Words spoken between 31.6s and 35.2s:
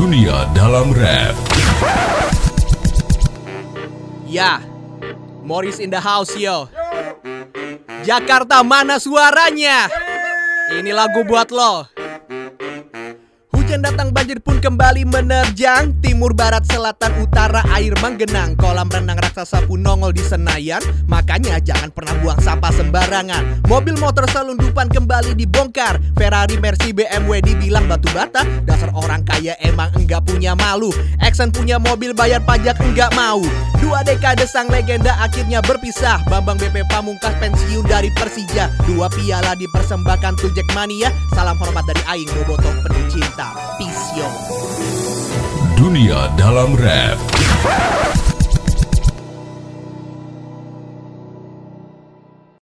mobil bayar pajak enggak mau. Dua dekade sang legenda